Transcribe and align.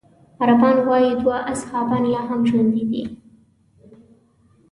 عربان 0.41 0.87
وايي 0.87 1.15
دوه 1.23 1.51
اصحابان 1.51 2.11
لا 2.11 2.17
هم 2.19 2.41
ژوندي 2.47 2.85
دي. 2.91 3.03